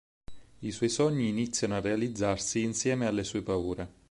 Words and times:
I 0.61 0.71
suoi 0.71 0.89
sogni 0.89 1.27
iniziano 1.27 1.75
a 1.75 1.79
realizzarsi 1.79 2.63
insieme 2.63 3.05
alle 3.05 3.23
sue 3.23 3.43
paure. 3.43 3.93